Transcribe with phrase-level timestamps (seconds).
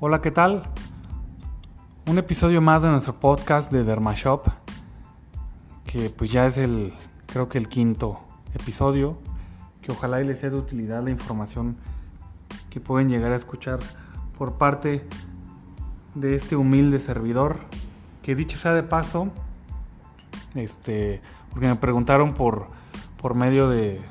[0.00, 0.64] Hola, ¿qué tal?
[2.08, 4.48] Un episodio más de nuestro podcast de Dermashop,
[5.86, 6.92] que pues ya es el,
[7.26, 8.18] creo que el quinto
[8.54, 9.18] episodio,
[9.82, 11.76] que ojalá y les sea de utilidad la información
[12.70, 13.78] que pueden llegar a escuchar
[14.36, 15.06] por parte
[16.16, 17.60] de este humilde servidor,
[18.20, 19.28] que dicho sea de paso,
[20.56, 22.66] este, porque me preguntaron por,
[23.16, 24.02] por medio de,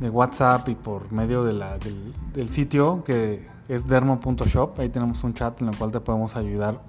[0.00, 4.80] de WhatsApp y por medio del sitio que es dermo.shop.
[4.80, 6.80] Ahí tenemos un chat en el cual te podemos ayudar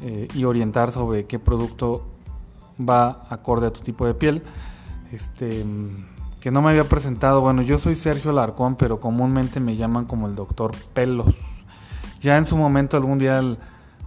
[0.00, 2.06] eh, y orientar sobre qué producto
[2.78, 4.44] va acorde a tu tipo de piel.
[5.10, 5.64] Este,
[6.40, 7.40] que no me había presentado.
[7.40, 11.34] Bueno, yo soy Sergio Larcón, pero comúnmente me llaman como el doctor Pelos.
[12.20, 13.42] Ya en su momento algún día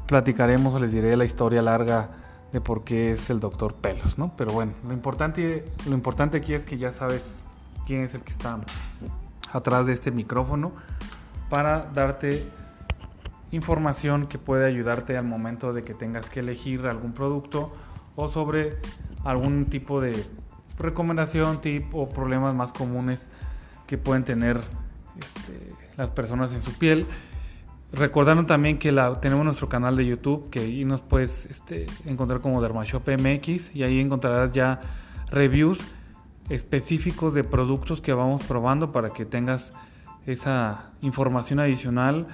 [0.07, 2.09] platicaremos o les diré la historia larga
[2.53, 4.31] de por qué es el doctor Pelos, ¿no?
[4.37, 7.43] Pero bueno, lo importante, lo importante aquí es que ya sabes
[7.85, 8.59] quién es el que está
[9.51, 10.71] atrás de este micrófono
[11.49, 12.45] para darte
[13.51, 17.73] información que puede ayudarte al momento de que tengas que elegir algún producto
[18.15, 18.77] o sobre
[19.23, 20.23] algún tipo de
[20.77, 23.27] recomendación, tip o problemas más comunes
[23.87, 24.57] que pueden tener
[25.17, 27.05] este, las personas en su piel.
[27.91, 32.39] Recordando también que la, tenemos nuestro canal de YouTube, que ahí nos puedes este, encontrar
[32.39, 34.79] como Dermashop MX y ahí encontrarás ya
[35.31, 35.79] reviews
[36.49, 39.71] específicos de productos que vamos probando para que tengas
[40.25, 42.27] esa información adicional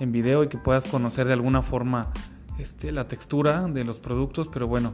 [0.00, 2.08] en video y que puedas conocer de alguna forma
[2.58, 4.92] este, la textura de los productos, pero bueno,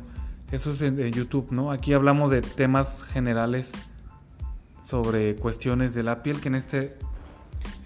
[0.52, 1.70] eso es de YouTube, ¿no?
[1.70, 3.70] Aquí hablamos de temas generales
[4.82, 6.96] sobre cuestiones de la piel, que en este,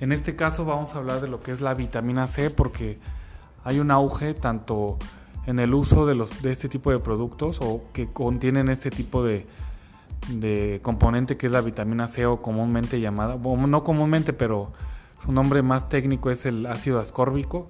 [0.01, 2.99] en este caso vamos a hablar de lo que es la vitamina C, porque
[3.65, 4.99] hay un auge tanto
[5.47, 9.25] en el uso de, los, de este tipo de productos o que contienen este tipo
[9.25, 9.47] de,
[10.29, 14.73] de componente que es la vitamina C o comúnmente llamada, no comúnmente, pero
[15.25, 17.69] su nombre más técnico es el ácido ascórbico.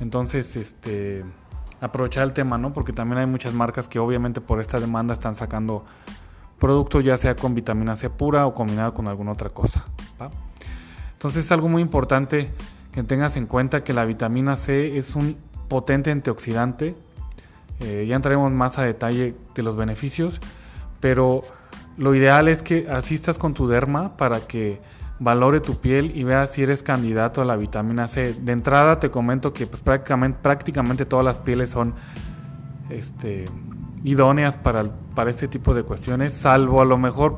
[0.00, 1.24] Entonces, este
[1.80, 2.72] aprovechar el tema, ¿no?
[2.72, 5.84] Porque también hay muchas marcas que obviamente por esta demanda están sacando
[6.58, 9.84] productos ya sea con vitamina C pura o combinado con alguna otra cosa.
[11.14, 12.52] Entonces es algo muy importante
[12.92, 15.36] que tengas en cuenta que la vitamina C es un
[15.68, 16.94] potente antioxidante.
[17.80, 20.40] Eh, ya entraremos más a detalle de los beneficios,
[21.00, 21.42] pero
[21.96, 24.80] lo ideal es que asistas con tu derma para que
[25.18, 28.34] valore tu piel y vea si eres candidato a la vitamina C.
[28.34, 31.94] De entrada te comento que pues, prácticamente, todas las pieles son
[32.90, 33.44] este,
[34.04, 37.36] idóneas para, para este tipo de cuestiones, salvo a lo mejor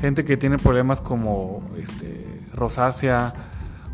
[0.00, 3.34] gente que tiene problemas como este, rosácea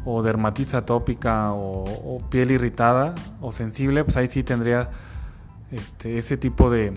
[0.05, 4.91] o dermatitis atópica o, piel irritada o sensible, pues ahí sí tendría
[5.71, 6.95] este, ese tipo de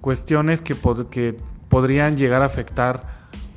[0.00, 0.74] cuestiones que,
[1.10, 1.36] que
[1.72, 3.00] podrían llegar a afectar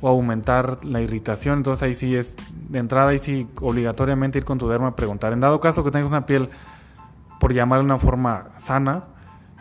[0.00, 1.58] o aumentar la irritación.
[1.58, 2.34] Entonces ahí sí es,
[2.70, 5.34] de entrada ahí sí obligatoriamente ir con tu derma a preguntar.
[5.34, 6.48] En dado caso que tengas una piel,
[7.38, 9.04] por llamar de una forma sana,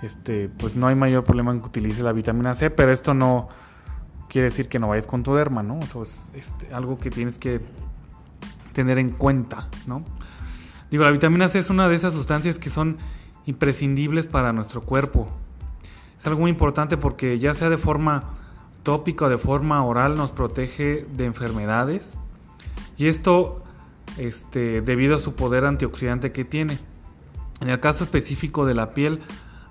[0.03, 3.49] este, pues no hay mayor problema en que utilices la vitamina C, pero esto no
[4.29, 5.79] quiere decir que no vayas con tu derma, ¿no?
[5.79, 7.59] Eso es este, algo que tienes que
[8.71, 10.05] tener en cuenta, ¿no?
[10.89, 12.99] Digo, la vitamina C es una de esas sustancias que son
[13.47, 15.27] imprescindibles para nuestro cuerpo.
[16.17, 18.34] Es algo muy importante porque ya sea de forma
[18.85, 22.11] tópica de forma oral nos protege de enfermedades
[22.97, 23.63] y esto
[24.17, 26.77] este, debido a su poder antioxidante que tiene.
[27.61, 29.19] En el caso específico de la piel,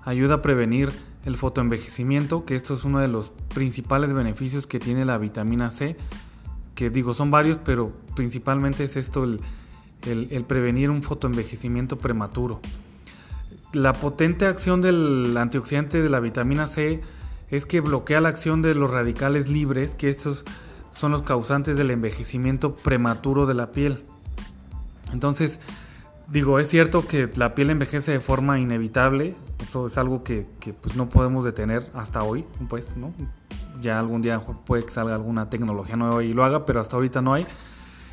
[0.03, 0.91] ayuda a prevenir
[1.23, 5.95] el fotoenvejecimiento, que esto es uno de los principales beneficios que tiene la vitamina C,
[6.75, 9.39] que digo son varios, pero principalmente es esto el,
[10.03, 12.59] el prevenir un fotoenvejecimiento prematuro.
[13.71, 17.01] La potente acción del antioxidante de la vitamina C
[17.49, 20.43] es que bloquea la acción de los radicales libres, que estos
[20.93, 24.03] son los causantes del envejecimiento prematuro de la piel.
[25.13, 25.59] Entonces,
[26.27, 30.45] digo, es cierto que la piel envejece de forma inevitable, eso es algo que,
[30.81, 33.13] pues, no podemos detener hasta hoy, pues, ¿no?
[33.81, 37.21] Ya algún día puede que salga alguna tecnología nueva y lo haga, pero hasta ahorita
[37.21, 37.45] no hay.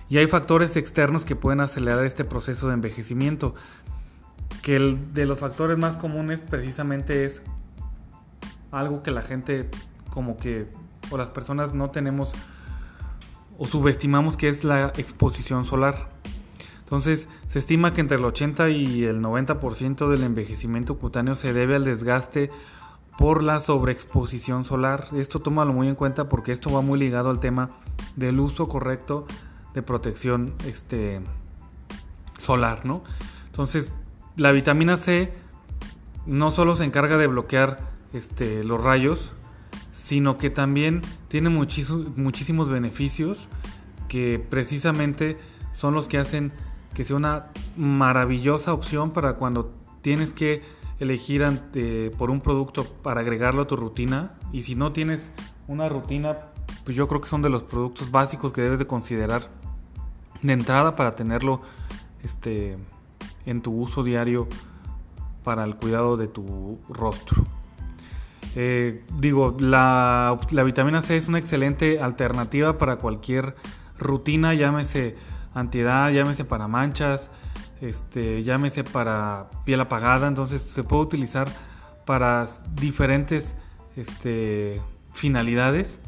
[0.09, 3.55] Y hay factores externos que pueden acelerar este proceso de envejecimiento.
[4.61, 7.41] Que de los factores más comunes precisamente es
[8.73, 9.69] algo que la gente
[10.11, 10.67] como que
[11.11, 12.33] o las personas no tenemos
[13.59, 16.09] o subestimamos que es la exposición solar.
[16.81, 21.77] Entonces, se estima que entre el 80 y el 90% del envejecimiento cutáneo se debe
[21.77, 22.51] al desgaste
[23.17, 25.07] por la sobreexposición solar.
[25.15, 27.71] Esto tómalo muy en cuenta porque esto va muy ligado al tema
[28.17, 29.27] del uso correcto
[29.75, 31.21] de protección este,
[32.39, 33.03] solar, ¿no?
[33.47, 33.93] Entonces,
[34.37, 35.33] la vitamina C
[36.27, 39.33] no solo se encarga de bloquear este, los rayos,
[39.93, 43.49] sino que también tiene muchísimos beneficios
[44.09, 45.39] que precisamente
[45.73, 46.53] son los que hacen
[46.95, 49.73] que sea una maravillosa opción para cuando
[50.03, 50.63] tienes que
[50.99, 51.45] elegir
[52.19, 54.35] por un producto para agregarlo a tu rutina.
[54.53, 55.31] Y si no tienes
[55.67, 56.37] una rutina,
[56.85, 59.49] pues yo creo que son de los productos básicos que debes de considerar
[60.43, 61.63] de entrada para tenerlo
[62.23, 62.77] este,
[63.47, 64.49] en tu uso diario
[65.45, 67.45] para el cuidado de tu rostro.
[68.55, 73.57] Eh, digo, la, la, vitamina C es una excelente alternativa para cualquier
[73.99, 75.17] rutina, llámese
[75.55, 77.31] antiedad, llámese para manchas,
[77.81, 81.49] este, llámese para piel apagada, entonces se puede utilizar
[82.05, 83.55] para diferentes
[83.97, 84.81] este,
[85.15, 85.99] finalidades.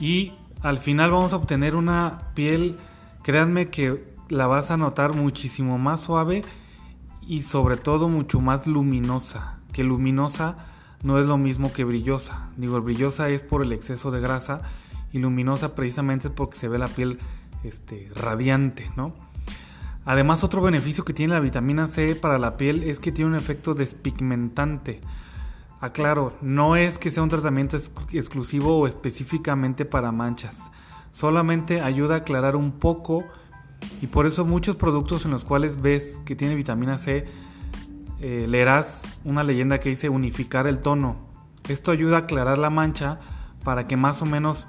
[0.00, 0.32] Y
[0.62, 2.78] al final vamos a obtener una piel,
[3.22, 6.42] créanme que la vas a notar muchísimo más suave
[7.20, 10.56] y sobre todo mucho más luminosa, que luminosa
[11.04, 14.62] no es lo mismo que brillosa, digo brillosa es por el exceso de grasa
[15.12, 17.18] y luminosa precisamente porque se ve la piel
[17.62, 19.14] este, radiante, ¿no?
[20.06, 23.36] Además, otro beneficio que tiene la vitamina C para la piel es que tiene un
[23.36, 25.00] efecto despigmentante.
[25.80, 27.78] Aclaro, no es que sea un tratamiento
[28.12, 30.58] exclusivo o específicamente para manchas.
[31.12, 33.24] Solamente ayuda a aclarar un poco
[34.02, 37.26] y por eso muchos productos en los cuales ves que tiene vitamina C
[38.20, 41.16] eh, leerás una leyenda que dice unificar el tono.
[41.68, 43.18] Esto ayuda a aclarar la mancha
[43.64, 44.66] para que más o menos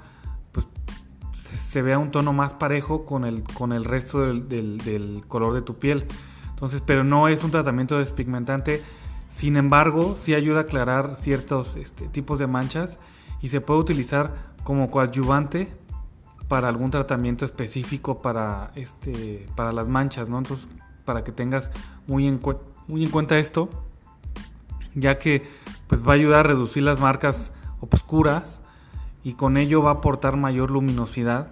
[1.56, 5.78] se vea un tono más parejo con el, con el resto del, color de tu
[5.78, 6.06] piel.
[6.50, 8.82] Entonces, pero no es un tratamiento despigmentante.
[9.30, 12.98] Sin embargo, sí ayuda a aclarar ciertos este, tipos de manchas
[13.42, 14.34] y se puede utilizar
[14.64, 15.76] como coadyuvante
[16.48, 20.38] para algún tratamiento específico para, este, para las manchas, ¿no?
[20.38, 20.68] Entonces,
[21.04, 21.70] para que tengas
[22.06, 22.40] muy en,
[22.88, 23.68] muy en cuenta esto,
[24.94, 25.48] ya que
[25.86, 27.50] pues va a ayudar a reducir las marcas
[27.80, 28.60] oscuras
[29.24, 31.48] y con ello va a aportar mayor luminosidad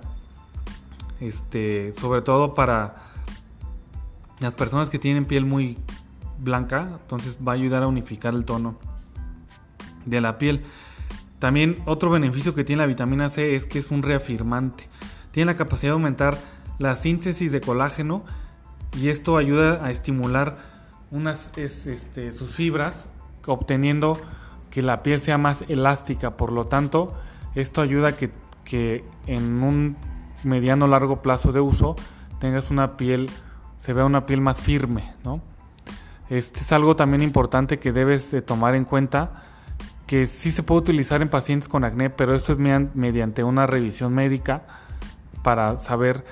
[1.20, 2.96] este, sobre todo para
[4.40, 5.78] las personas que tienen piel muy
[6.38, 8.76] blanca, entonces va a ayudar a unificar el tono
[10.04, 10.64] de la piel.
[11.38, 14.88] También otro beneficio que tiene la vitamina C es que es un reafirmante.
[15.30, 16.38] Tiene la capacidad de aumentar
[16.78, 18.24] la síntesis de colágeno
[18.96, 20.73] y esto ayuda a estimular
[21.10, 23.06] unas, este, sus fibras,
[23.46, 24.18] obteniendo
[24.70, 26.36] que la piel sea más elástica.
[26.36, 27.14] Por lo tanto,
[27.54, 28.30] esto ayuda a que,
[28.64, 29.96] que en un
[30.42, 31.96] mediano largo plazo de uso
[32.38, 33.30] tengas una piel,
[33.78, 35.40] se vea una piel más firme, ¿no?
[36.30, 39.44] Este es algo también importante que debes de tomar en cuenta,
[40.06, 44.14] que sí se puede utilizar en pacientes con acné, pero esto es mediante una revisión
[44.14, 44.62] médica
[45.42, 46.24] para saber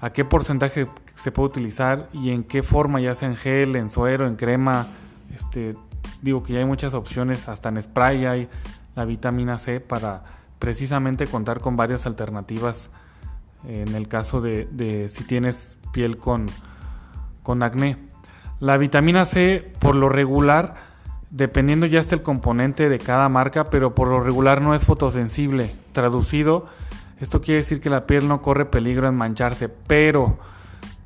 [0.00, 0.86] a qué porcentaje
[1.24, 4.88] se puede utilizar y en qué forma, ya sea en gel, en suero, en crema,
[5.34, 5.74] este,
[6.20, 8.48] digo que ya hay muchas opciones, hasta en spray hay
[8.94, 10.22] la vitamina C para
[10.58, 12.90] precisamente contar con varias alternativas
[13.66, 16.44] en el caso de, si tienes piel con,
[17.42, 17.96] con acné.
[18.60, 20.74] La vitamina C, por lo regular,
[21.30, 25.74] dependiendo ya está el componente de cada marca, pero por lo regular no es fotosensible.
[25.92, 26.66] Traducido,
[27.18, 30.38] esto quiere decir que la piel no corre peligro en mancharse, pero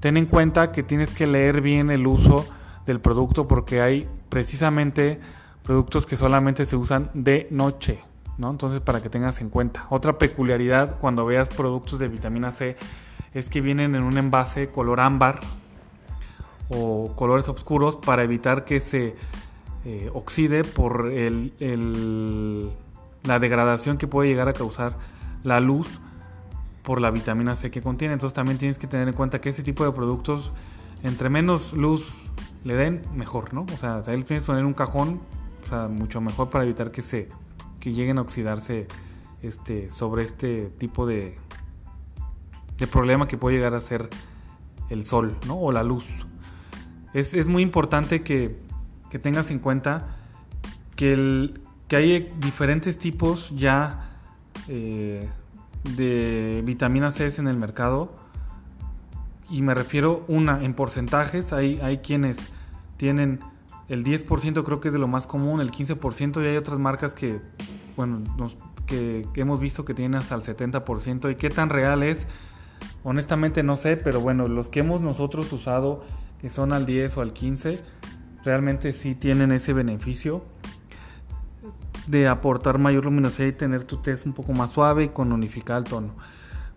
[0.01, 2.47] ten en cuenta que tienes que leer bien el uso
[2.87, 5.21] del producto porque hay precisamente
[5.63, 8.01] productos que solamente se usan de noche.
[8.43, 9.87] Entonces, para que tengas en cuenta.
[9.91, 12.77] Otra peculiaridad cuando veas productos de vitamina C
[13.35, 15.41] es que vienen en un envase color ámbar
[16.69, 19.17] o colores oscuros para evitar que se
[19.85, 21.11] eh, oxide por
[23.25, 24.95] la degradación que puede llegar a causar
[25.43, 25.89] la luz
[26.89, 28.15] por la vitamina C que contiene.
[28.15, 30.55] Entonces también tienes que tener en cuenta que ese tipo de productos,
[31.03, 32.15] entre menos luz
[32.65, 33.67] le den, mejor, ¿no?
[33.75, 35.21] O sea, él tienes que poner un cajón,
[35.67, 37.29] o sea, mucho mejor para evitar que se
[37.79, 38.87] que lleguen a oxidarse
[39.43, 41.37] este, sobre este tipo de,
[42.79, 44.09] de problema que puede llegar a ser
[44.89, 45.59] el sol ¿no?
[45.61, 46.07] o la luz.
[47.13, 48.57] Es, muy importante que,
[49.23, 50.17] tengas en cuenta
[50.97, 54.09] que, el, que hay diferentes tipos ya
[54.69, 55.29] eh,
[55.97, 58.13] de vitamina C en el mercado.
[59.51, 61.53] Y me refiero una en porcentajes.
[61.53, 62.37] Hay, hay quienes
[62.97, 63.41] tienen
[63.89, 67.15] el 10% creo que es de lo más común, el 15% y hay otras marcas
[67.15, 67.41] que,
[67.97, 68.23] bueno,
[68.87, 72.27] que, hemos visto que tienen hasta el 70% y qué tan real es,
[73.03, 76.05] honestamente no sé, pero bueno, los que hemos nosotros usado,
[76.41, 77.81] que son al 10 o al 15,
[78.45, 80.45] realmente sí tienen ese beneficio
[82.09, 85.79] de aportar mayor luminosidad y tener tu test un poco más suave y con unificar
[85.79, 86.15] el tono.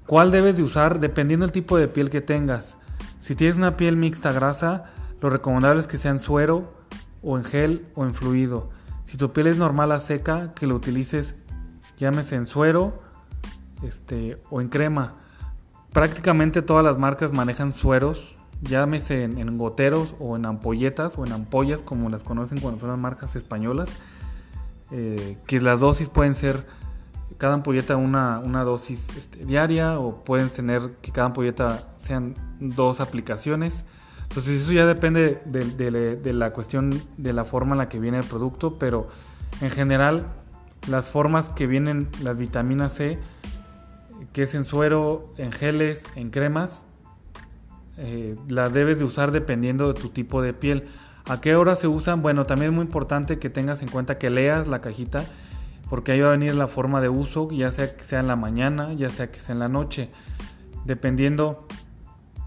[0.05, 0.99] ¿Cuál debes de usar?
[0.99, 2.77] Dependiendo del tipo de piel que tengas.
[3.19, 4.85] Si tienes una piel mixta grasa,
[5.21, 6.73] lo recomendable es que sea en suero
[7.21, 8.69] o en gel o en fluido.
[9.05, 11.35] Si tu piel es normal a seca, que lo utilices,
[11.97, 13.01] llámese en suero
[13.83, 15.15] este, o en crema.
[15.93, 21.81] Prácticamente todas las marcas manejan sueros llámese en, goteros o en ampolletas o en ampollas,
[21.81, 23.89] como las conocen cuando son las marcas españolas,
[24.91, 26.65] eh, que las dosis pueden ser
[27.37, 32.99] cada ampolleta una, una dosis este, diaria o pueden tener que cada ampolleta sean dos
[32.99, 33.83] aplicaciones.
[34.23, 38.19] Entonces eso ya depende de, de, la cuestión de la forma en la que viene
[38.19, 39.09] el producto, pero
[39.59, 40.27] en general
[40.87, 43.19] las formas que vienen las vitaminas C,
[44.33, 46.85] que es en suero, en geles, en cremas,
[47.97, 50.87] eh, la debes de usar dependiendo de tu tipo de piel.
[51.27, 52.21] ¿A qué hora se usan?
[52.21, 55.23] Bueno, también es muy importante que tengas en cuenta que leas la cajita
[55.89, 58.37] porque ahí va a venir la forma de uso, ya sea que sea en la
[58.37, 60.09] mañana, ya sea que sea en la noche,
[60.85, 61.67] dependiendo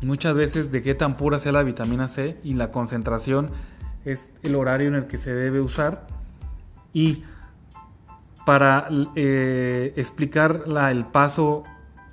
[0.01, 3.51] muchas veces de qué tan pura sea la vitamina C y la concentración
[4.07, 6.07] es el horario en el que se debe usar.
[6.95, 7.25] Y
[8.47, 11.65] para eh, explicar el paso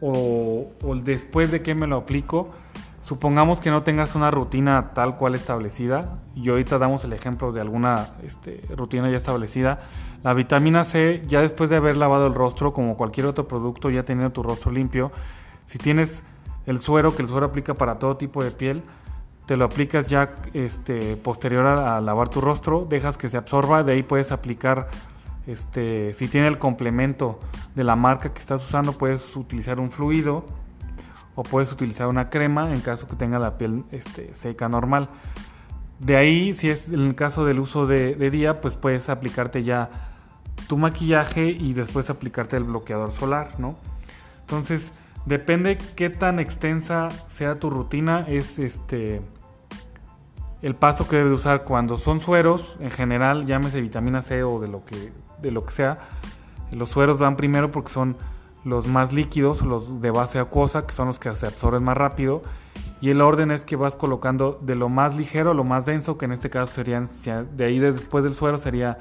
[0.01, 0.67] o,
[1.03, 2.51] después de que me lo aplico,
[3.01, 7.59] Supongamos que no tengas una rutina tal cual establecida, y ahorita damos el ejemplo de
[7.59, 9.79] alguna este, rutina ya establecida.
[10.23, 14.05] La vitamina C, ya después de haber lavado el rostro, como cualquier otro producto, ya
[14.05, 15.11] teniendo tu rostro limpio,
[15.65, 16.21] si tienes
[16.67, 18.83] el suero, que el suero aplica para todo tipo de piel,
[19.47, 23.93] te lo aplicas ya este, posterior a, lavar tu rostro, dejas que se absorba, de
[23.93, 24.89] ahí puedes aplicar,
[25.47, 27.39] este, si tiene el complemento
[27.73, 30.45] de la marca que estás usando, puedes utilizar un fluido
[31.35, 35.09] o puedes utilizar una crema en caso que tenga la piel este, seca normal.
[35.99, 39.89] De ahí, si es en el caso del uso de, día, pues puedes aplicarte ya
[40.67, 43.75] tu maquillaje y después aplicarte el bloqueador solar, ¿no?
[44.41, 44.91] Entonces,
[45.25, 49.21] depende qué tan extensa sea tu rutina, es este
[50.61, 54.67] el paso que debes usar cuando son sueros, en general, llámese vitamina C o de
[54.67, 55.11] lo que,
[55.41, 55.97] de lo que sea.
[56.71, 58.15] Los sueros van primero porque son
[58.63, 62.41] los más líquidos, los de base acuosa, que son los que se absorben más rápido.
[63.01, 66.17] Y el orden es que vas colocando de lo más ligero a lo más denso,
[66.17, 67.09] que en este caso serían,
[67.55, 68.97] de ahí después del suero sería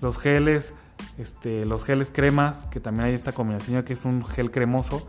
[0.00, 0.74] los geles,
[1.18, 5.04] este, los geles cremas, que también hay esta combinación que es un gel cremoso,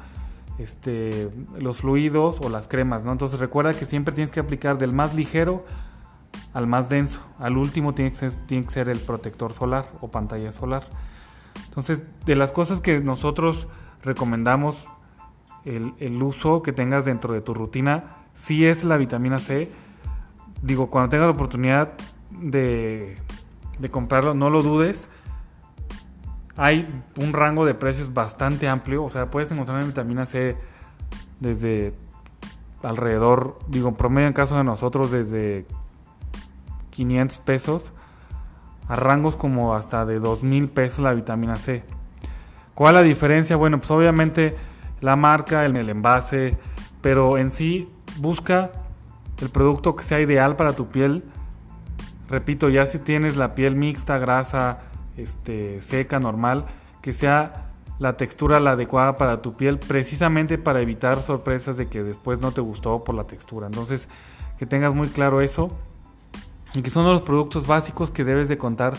[0.57, 3.12] este, los fluidos o las cremas, ¿no?
[3.12, 5.65] Entonces recuerda que siempre tienes que aplicar del más ligero
[6.53, 7.19] al más denso.
[7.39, 10.83] Al último que ser, tiene que ser el protector solar o pantalla solar.
[11.65, 13.67] Entonces, de las cosas que nosotros
[14.03, 14.88] recomendamos
[15.65, 19.69] el, uso que tengas dentro de tu rutina si es la vitamina C.
[20.62, 21.93] Digo, cuando tengas la oportunidad
[22.31, 23.17] de,
[23.79, 25.07] de comprarlo, no lo dudes.
[26.55, 26.88] Hay
[27.19, 29.03] un rango de precios bastante amplio.
[29.03, 30.55] O sea, puedes encontrar la vitamina C
[31.39, 31.93] desde
[32.83, 35.65] alrededor, digo, promedio en caso de nosotros, desde
[36.91, 37.91] 500 pesos
[38.88, 41.83] a rangos como hasta de 2 mil pesos la vitamina C.
[42.75, 43.55] ¿Cuál es la diferencia?
[43.55, 44.55] Bueno, pues obviamente
[45.01, 46.57] la marca, el, el envase,
[47.01, 48.71] pero en sí busca
[49.41, 51.23] el producto que sea ideal para tu piel.
[52.29, 54.79] Repito, ya si tienes la piel mixta, grasa,
[55.17, 56.65] este, seca, normal,
[57.01, 62.03] que sea la textura la adecuada para tu piel, precisamente para evitar sorpresas de que
[62.03, 63.67] después no te gustó por la textura.
[63.67, 64.07] Entonces,
[64.57, 65.69] que tengas muy claro eso
[66.73, 68.93] y que son los productos básicos que debes de contar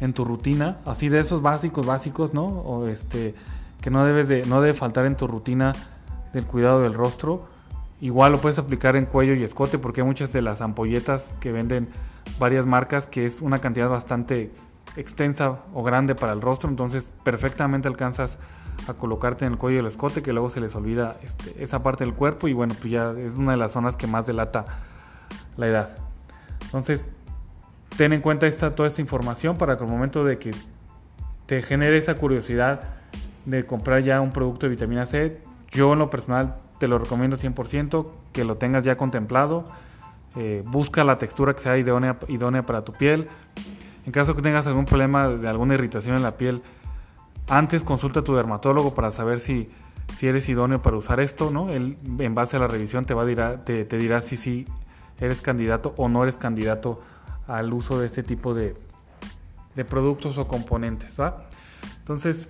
[0.00, 2.46] en tu rutina, así de esos básicos, básicos, ¿no?
[2.46, 3.34] O este,
[3.80, 5.72] que no debes de, no debe faltar en tu rutina
[6.32, 7.46] del cuidado del rostro.
[8.00, 11.52] Igual lo puedes aplicar en cuello y escote porque hay muchas de las ampolletas que
[11.52, 11.88] venden
[12.38, 14.50] varias marcas que es una cantidad bastante
[14.96, 18.38] extensa o grande para el rostro, entonces perfectamente alcanzas
[18.88, 21.82] a colocarte en el cuello y el escote que luego se les olvida este, esa
[21.82, 24.64] parte del cuerpo y bueno, pues ya es una de las zonas que más delata
[25.56, 25.96] la edad.
[26.62, 27.04] Entonces,
[28.00, 30.52] ten en cuenta esta, toda esta información para que al momento de que
[31.44, 32.80] te genere esa curiosidad
[33.44, 37.36] de comprar ya un producto de vitamina C, yo en lo personal te lo recomiendo
[37.36, 39.64] 100%, que lo tengas ya contemplado.
[40.36, 43.28] Eh, busca la textura que sea idónea, idónea para tu piel.
[44.06, 46.62] En caso que tengas algún problema de alguna irritación en la piel,
[47.50, 49.68] antes consulta a tu dermatólogo para saber si,
[50.16, 51.68] si eres idóneo para usar esto, ¿no?
[51.68, 54.64] Él, en base a la revisión, te, va a dirá, te, dirá si sí
[55.20, 57.02] eres candidato o no eres candidato
[57.50, 58.76] al uso de este tipo de,
[59.88, 61.16] productos o componentes.
[61.98, 62.48] Entonces,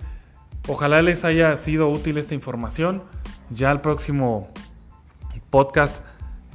[0.67, 3.03] ojalá les haya sido útil esta información.
[3.49, 4.49] Ya el próximo
[5.49, 6.03] podcast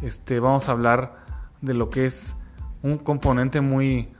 [0.02, 1.16] este, vamos a hablar
[1.62, 2.34] de lo que es
[2.82, 4.10] un componente muy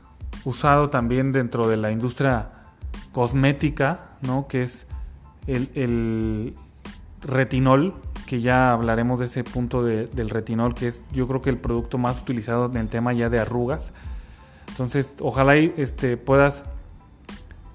[0.45, 2.53] usado también dentro de la industria
[3.13, 4.49] cosmética, ¿no?
[4.49, 4.87] que es
[5.47, 6.55] el, el
[7.23, 7.95] retinol,
[8.27, 11.99] que ya hablaremos de ese punto del retinol, que es yo creo que el producto
[11.99, 13.93] más utilizado en el tema ya de arrugas.
[14.77, 16.63] Entonces, ojalá este, puedas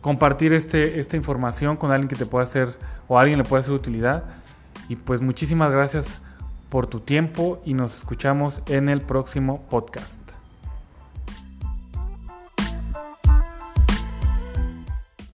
[0.02, 2.78] compartir este, esta información con alguien que te pueda hacer
[3.08, 4.24] o alguien le pueda hacer utilidad.
[4.88, 6.22] Y pues muchísimas gracias
[6.70, 10.31] por tu tiempo y nos escuchamos en el próximo podcast.